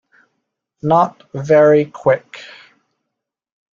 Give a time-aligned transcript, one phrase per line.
[0.81, 2.39] Not very Quick.